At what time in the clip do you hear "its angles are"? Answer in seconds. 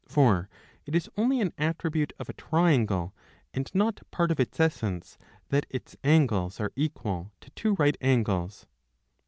5.69-6.73